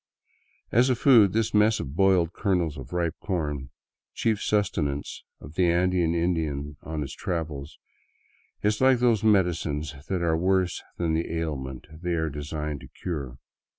[0.71, 3.69] As a food, this mess of boiled kernels of ripe corn,
[4.15, 7.77] chief sustenance of the Andean Indian on his travels,
[8.63, 13.37] is like those medicines that are worse than the ailment they are designed to cure.